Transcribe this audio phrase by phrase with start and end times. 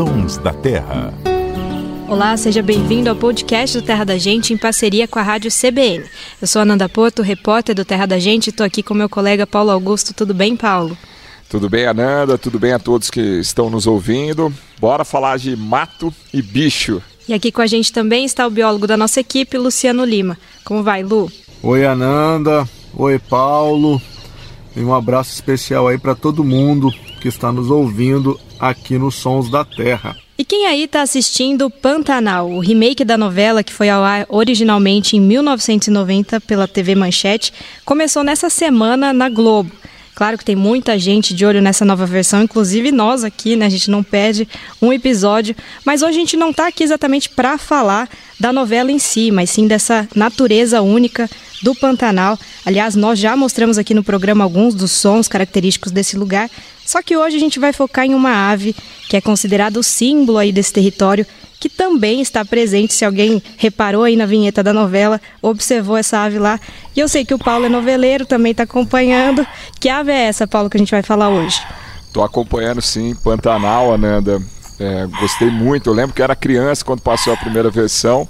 [0.00, 1.12] Sons da Terra.
[2.08, 6.02] Olá, seja bem-vindo ao podcast do Terra da Gente em parceria com a Rádio CBN.
[6.40, 9.46] Eu sou Ananda Porto, repórter do Terra da Gente, e estou aqui com meu colega
[9.46, 10.14] Paulo Augusto.
[10.14, 10.96] Tudo bem, Paulo?
[11.50, 12.38] Tudo bem, Ananda?
[12.38, 14.50] Tudo bem a todos que estão nos ouvindo?
[14.78, 17.02] Bora falar de mato e bicho.
[17.28, 20.38] E aqui com a gente também está o biólogo da nossa equipe, Luciano Lima.
[20.64, 21.30] Como vai, Lu?
[21.62, 22.66] Oi, Ananda.
[22.94, 24.00] Oi, Paulo.
[24.74, 26.90] E um abraço especial aí para todo mundo
[27.20, 30.16] que está nos ouvindo aqui nos Sons da Terra.
[30.36, 35.16] E quem aí está assistindo Pantanal, o remake da novela que foi ao ar originalmente
[35.16, 37.52] em 1990 pela TV Manchete,
[37.84, 39.79] começou nessa semana na Globo.
[40.20, 43.64] Claro que tem muita gente de olho nessa nova versão, inclusive nós aqui, né?
[43.64, 44.46] A gente não perde
[44.82, 45.56] um episódio.
[45.82, 48.06] Mas hoje a gente não está aqui exatamente para falar
[48.38, 51.26] da novela em si, mas sim dessa natureza única
[51.62, 52.38] do Pantanal.
[52.66, 56.50] Aliás, nós já mostramos aqui no programa alguns dos sons característicos desse lugar.
[56.84, 58.76] Só que hoje a gente vai focar em uma ave
[59.08, 61.26] que é considerada o símbolo aí desse território
[61.60, 62.94] que também está presente.
[62.94, 66.58] Se alguém reparou aí na vinheta da novela, observou essa ave lá.
[66.96, 69.46] E eu sei que o Paulo é noveleiro, também está acompanhando.
[69.78, 71.60] Que ave é essa, Paulo, que a gente vai falar hoje?
[72.06, 74.40] Estou acompanhando sim, Pantanal, Ananda.
[74.80, 75.90] É, gostei muito.
[75.90, 78.26] Eu lembro que era criança quando passou a primeira versão.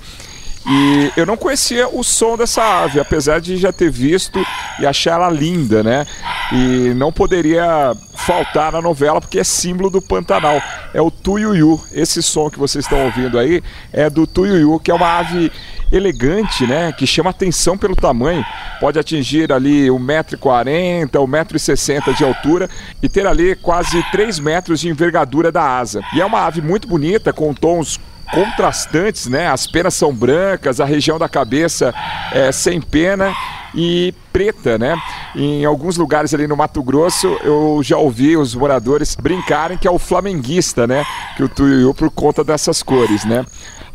[0.66, 4.44] E eu não conhecia o som dessa ave, apesar de já ter visto
[4.78, 6.06] e achar ela linda, né?
[6.52, 7.96] E não poderia
[8.30, 10.62] faltar na novela porque é símbolo do Pantanal.
[10.94, 11.82] É o tuiuiu.
[11.90, 13.60] Esse som que vocês estão ouvindo aí
[13.92, 15.50] é do tuiuiu, que é uma ave
[15.92, 16.92] elegante, né?
[16.92, 18.44] Que chama atenção pelo tamanho.
[18.80, 22.68] Pode atingir ali 1,40m, 1,60m de altura
[23.02, 26.00] e ter ali quase 3 metros de envergadura da asa.
[26.14, 27.98] E é uma ave muito bonita, com tons
[28.32, 29.48] contrastantes, né?
[29.48, 31.92] As penas são brancas, a região da cabeça
[32.32, 33.34] é sem pena
[33.74, 34.96] e preta, né?
[35.34, 39.90] Em alguns lugares ali no Mato Grosso, eu já ouvi os moradores brincarem que é
[39.90, 41.04] o flamenguista, né?
[41.36, 43.44] Que o tuiuiu por conta dessas cores, né?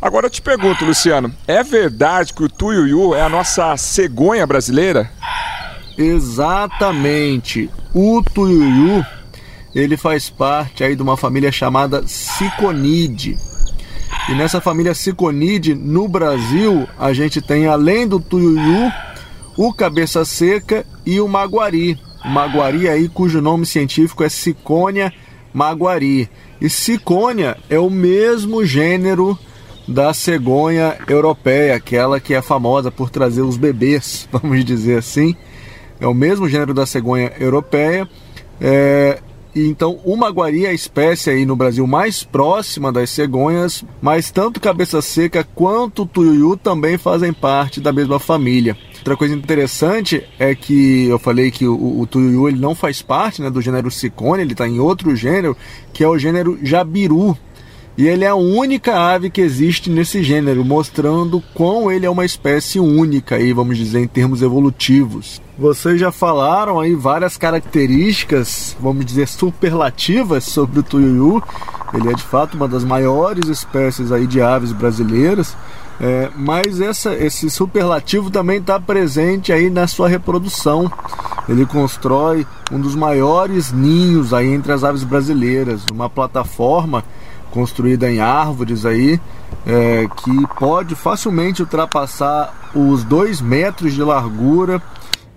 [0.00, 5.10] Agora eu te pergunto, Luciano, é verdade que o tuiuiu é a nossa cegonha brasileira?
[5.96, 7.70] Exatamente.
[7.94, 9.04] O tuiuiu,
[9.74, 13.38] ele faz parte aí de uma família chamada Ciconide.
[14.28, 18.92] E nessa família Ciconide, no Brasil, a gente tem além do tuiuiu,
[19.56, 21.98] o cabeça seca e o maguari.
[22.22, 25.12] O maguari aí cujo nome científico é Ciconia
[25.54, 26.28] maguari.
[26.60, 29.38] E Ciconia é o mesmo gênero
[29.86, 35.36] da cegonha europeia, aquela que é famosa por trazer os bebês, vamos dizer assim.
[36.00, 38.08] É o mesmo gênero da cegonha europeia.
[38.60, 39.20] É,
[39.54, 44.60] então, o maguari é a espécie aí no Brasil mais próxima das cegonhas, mas tanto
[44.60, 48.76] cabeça seca quanto tuiuiu também fazem parte da mesma família.
[48.98, 53.48] Outra coisa interessante é que eu falei que o, o ele não faz parte né,
[53.48, 55.56] do gênero Ciconia, ele está em outro gênero,
[55.90, 57.38] que é o gênero jabiru.
[57.98, 62.26] E ele é a única ave que existe nesse gênero, mostrando quão ele é uma
[62.26, 65.40] espécie única, aí, vamos dizer, em termos evolutivos.
[65.58, 71.42] Vocês já falaram aí várias características, vamos dizer, superlativas sobre o tuiuiu.
[71.94, 75.56] Ele é de fato uma das maiores espécies aí de aves brasileiras.
[75.98, 80.92] É, mas essa, esse superlativo também está presente aí na sua reprodução.
[81.48, 87.02] Ele constrói um dos maiores ninhos aí entre as aves brasileiras, uma plataforma
[87.56, 89.18] construída em árvores aí,
[89.66, 94.82] é, que pode facilmente ultrapassar os dois metros de largura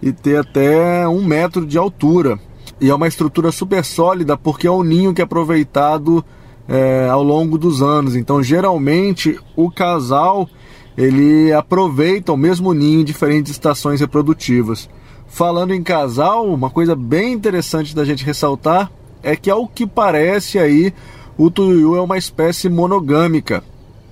[0.02, 2.38] e ter até um metro de altura.
[2.81, 6.24] E é uma estrutura super sólida porque é um ninho que é aproveitado
[6.68, 8.18] é, ao longo dos anos.
[8.18, 10.50] Então, geralmente, o casal
[10.97, 14.90] ele aproveita o mesmo ninho em diferentes estações reprodutivas.
[15.25, 18.91] Falando em casal, uma coisa bem interessante da gente ressaltar
[19.24, 20.94] é que, ao que parece aí,
[21.39, 23.63] o tuiuiu é uma espécie monogâmica.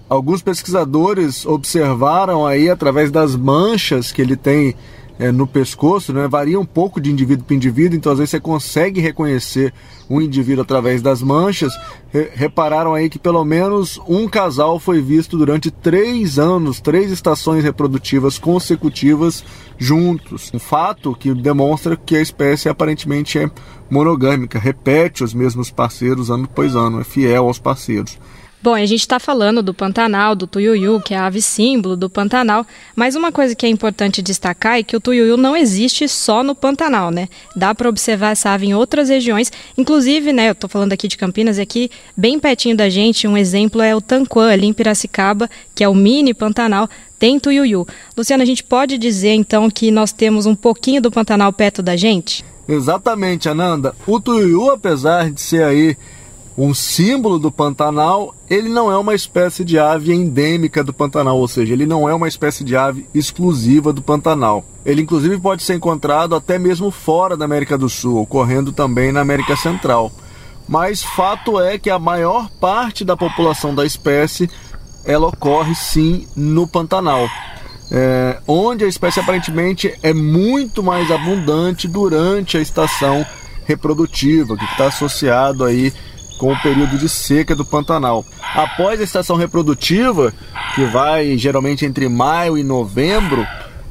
[0.07, 4.73] Alguns pesquisadores observaram aí através das manchas que ele tem
[5.19, 6.27] é, no pescoço, né?
[6.27, 9.73] varia um pouco de indivíduo para indivíduo, então às vezes você consegue reconhecer
[10.09, 11.73] um indivíduo através das manchas.
[12.11, 17.63] Re repararam aí que pelo menos um casal foi visto durante três anos, três estações
[17.63, 19.43] reprodutivas consecutivas
[19.77, 20.51] juntos.
[20.53, 23.49] Um fato que demonstra que a espécie aparentemente é
[23.89, 28.17] monogâmica, repete os mesmos parceiros ano após ano, é fiel aos parceiros.
[28.59, 32.09] Bom, a gente está falando do Pantanal, do tuiuiu, que é a ave símbolo do
[32.09, 32.65] Pantanal,
[32.95, 36.55] mas uma coisa que é importante destacar é que o tuiuiu não existe só no
[36.55, 37.29] Pantanal, né?
[37.55, 41.17] Dá para observar essa ave em outras regiões, inclusive, né, eu estou falando aqui de
[41.17, 45.47] Campinas, e aqui bem pertinho da gente, um exemplo é o Tanquã, ali em Piracicaba,
[45.75, 46.89] que é o mini Pantanal,
[47.19, 47.87] tem tuiuiu.
[48.17, 51.95] Luciana, a gente pode dizer então que nós temos um pouquinho do Pantanal perto da
[51.95, 52.43] gente?
[52.67, 53.95] Exatamente, Ananda.
[54.05, 55.95] O tuiuiu, apesar de ser aí
[56.57, 61.47] um símbolo do Pantanal, ele não é uma espécie de ave endêmica do Pantanal, ou
[61.47, 64.65] seja, ele não é uma espécie de ave exclusiva do Pantanal.
[64.83, 69.21] Ele inclusive pode ser encontrado até mesmo fora da América do Sul, ocorrendo também na
[69.21, 70.11] América Central.
[70.67, 74.49] Mas fato é que a maior parte da população da espécie
[75.05, 77.29] ela ocorre sim no Pantanal.
[77.91, 83.25] É, onde a espécie aparentemente é muito mais abundante durante a estação
[83.65, 85.93] reprodutiva, que está associado aí
[86.37, 88.25] com o período de seca do Pantanal.
[88.55, 90.33] Após a estação reprodutiva,
[90.75, 93.45] que vai geralmente entre maio e novembro,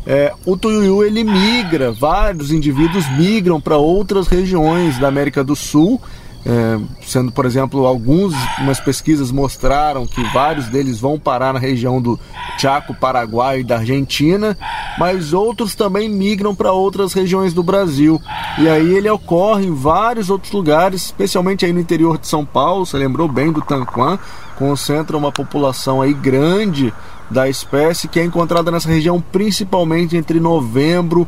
[0.07, 6.01] é, o tuiuiu ele migra, vários indivíduos migram para outras regiões da América do Sul
[6.49, 12.19] é, sendo, por exemplo, algumas pesquisas mostraram que vários deles vão parar na região do
[12.57, 14.57] Chaco, Paraguai e da Argentina,
[14.97, 18.23] mas outros também migram para outras regiões do Brasil.
[18.59, 22.87] E aí ele ocorre em vários outros lugares, especialmente aí no interior de São Paulo,
[22.87, 24.17] você lembrou bem do Tanquã,
[24.57, 26.95] concentra uma população aí grande
[27.29, 31.27] da espécie que é encontrada nessa região principalmente entre novembro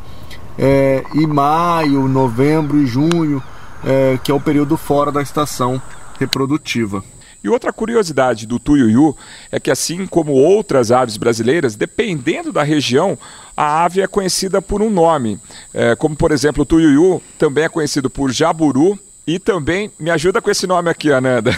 [0.56, 3.43] é, e maio, novembro e junho
[3.85, 5.81] é, que é o período fora da estação
[6.19, 7.03] reprodutiva.
[7.43, 9.17] E outra curiosidade do tuiuiu
[9.51, 13.17] é que, assim como outras aves brasileiras, dependendo da região,
[13.57, 15.41] a ave é conhecida por um nome.
[15.73, 20.41] É, como, por exemplo, o tuiuiu também é conhecido por jaburu e também, me ajuda
[20.41, 21.57] com esse nome aqui, Ananda.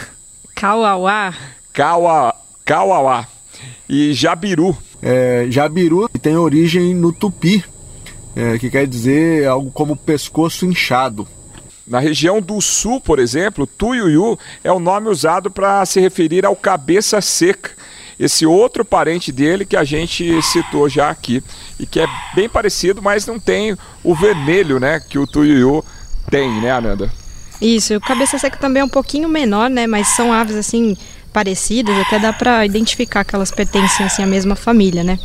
[0.55, 1.33] Cauauá.
[1.73, 2.35] Caua,
[2.65, 3.27] Cauauá.
[3.89, 4.77] E jabiru.
[5.01, 7.65] É, jabiru tem origem no tupi,
[8.37, 11.27] é, que quer dizer algo como pescoço inchado.
[11.91, 16.55] Na região do sul, por exemplo, Tuiuiu é o nome usado para se referir ao
[16.55, 17.73] cabeça seca,
[18.17, 21.43] esse outro parente dele que a gente citou já aqui
[21.81, 25.85] e que é bem parecido, mas não tem o vermelho, né, que o Tuiuiu
[26.31, 27.13] tem, né, Ananda?
[27.61, 30.97] Isso, o cabeça seca também é um pouquinho menor, né, mas são aves assim
[31.33, 35.19] parecidas, até dá para identificar que elas pertencem assim à mesma família, né?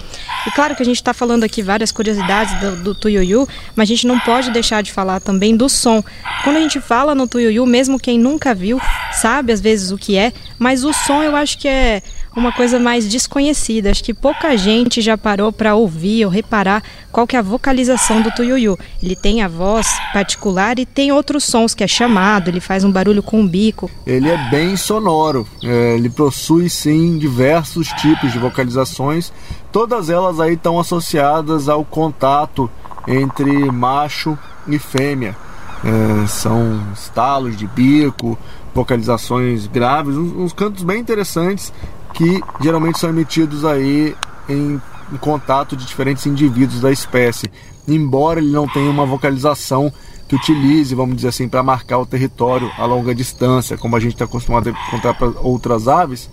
[0.45, 3.93] E claro que a gente está falando aqui várias curiosidades do, do tuiuiu, mas a
[3.93, 6.03] gente não pode deixar de falar também do som.
[6.43, 8.79] Quando a gente fala no tuiuiu, mesmo quem nunca viu,
[9.11, 12.01] sabe às vezes o que é, mas o som eu acho que é
[12.35, 13.89] uma coisa mais desconhecida.
[13.89, 18.21] Acho que pouca gente já parou para ouvir ou reparar qual que é a vocalização
[18.21, 18.77] do tuiuiu.
[19.01, 22.91] Ele tem a voz particular e tem outros sons que é chamado, ele faz um
[22.91, 23.89] barulho com o bico.
[24.05, 29.31] Ele é bem sonoro, é, ele possui sim diversos tipos de vocalizações,
[29.75, 32.71] todas elas aí estão associadas ao contato
[33.05, 35.35] entre macho e fêmea.
[35.83, 38.37] É, são estalos de bico,
[38.73, 41.73] vocalizações graves, uns, uns cantos bem interessantes
[42.13, 44.15] que geralmente são emitidos aí
[44.47, 44.81] em,
[45.11, 47.51] em contato de diferentes indivíduos da espécie,
[47.85, 49.91] embora ele não tenha uma vocalização
[50.25, 54.13] que utilize, vamos dizer assim, para marcar o território a longa distância, como a gente
[54.13, 56.29] está acostumado a encontrar para outras aves,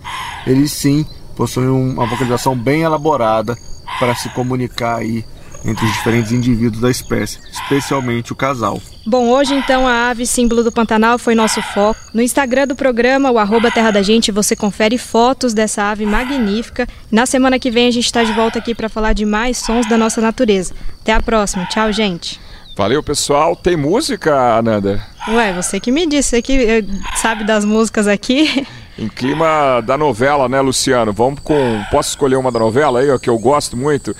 [0.47, 3.57] eles sim possuem uma vocalização bem elaborada
[3.99, 5.25] para se comunicar aí
[5.65, 8.81] entre os diferentes indivíduos da espécie, especialmente o casal.
[9.05, 11.99] Bom, hoje então a ave símbolo do Pantanal foi nosso foco.
[12.13, 16.87] No Instagram do programa, o arroba Terra da Gente, você confere fotos dessa ave magnífica.
[17.11, 19.87] Na semana que vem a gente está de volta aqui para falar de mais sons
[19.87, 20.73] da nossa natureza.
[21.01, 21.65] Até a próxima.
[21.65, 22.39] Tchau, gente.
[22.75, 23.55] Valeu, pessoal.
[23.55, 25.01] Tem música, Ananda?
[25.27, 26.83] Ué, você que me disse, você que eh,
[27.15, 28.65] sabe das músicas aqui.
[28.97, 31.11] Em clima da novela, né, Luciano?
[31.11, 31.81] Vamos com.
[31.89, 34.15] Posso escolher uma da novela aí, ó, que eu gosto muito?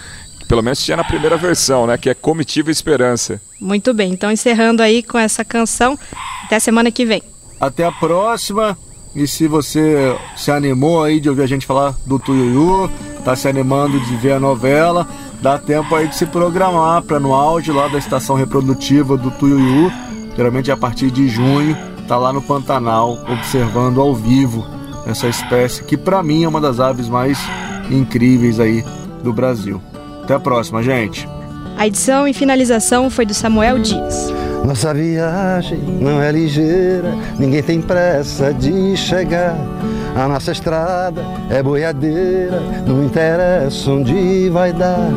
[0.48, 1.98] pelo menos tinha na primeira versão, né?
[1.98, 3.42] Que é Comitiva Esperança.
[3.60, 5.98] Muito bem, então encerrando aí com essa canção.
[6.46, 7.24] Até semana que vem.
[7.60, 8.78] Até a próxima.
[9.16, 12.90] E se você se animou aí de ouvir a gente falar do Tuiuiu,
[13.24, 15.08] tá se animando de ver a novela,
[15.42, 19.92] dá tempo aí de se programar para no auge lá da estação reprodutiva do Tuiuiu,
[20.36, 24.66] geralmente a partir de junho, tá lá no Pantanal observando ao vivo
[25.06, 27.38] essa espécie que para mim é uma das aves mais
[27.90, 28.84] incríveis aí
[29.24, 29.82] do Brasil.
[30.24, 31.28] Até a próxima, gente.
[31.78, 34.32] A edição e finalização foi do Samuel Dias.
[34.64, 39.58] Nossa viagem não é ligeira, ninguém tem pressa de chegar.
[40.16, 45.10] A nossa estrada é boiadeira, não interessa onde vai dar.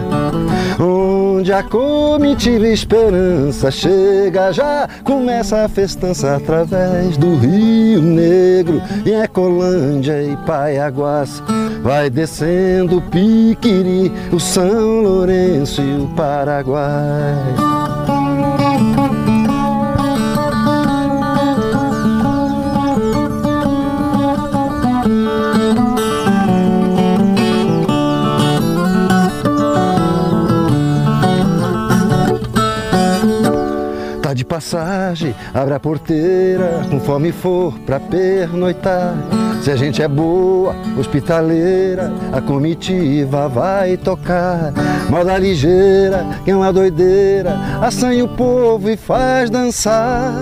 [0.80, 10.22] Onde a comitiva esperança chega, já começa a festança através do Rio Negro, em Ecolândia
[10.22, 11.42] e Paiaguás.
[11.82, 17.34] Vai descendo o Piquiri, o São Lourenço e o Paraguai.
[34.56, 39.14] Passagem, abre a porteira, conforme for pra pernoitar.
[39.62, 44.72] Se a gente é boa, hospitaleira, a comitiva vai tocar.
[45.10, 50.32] Moda ligeira, que é uma doideira, assanha o povo e faz dançar.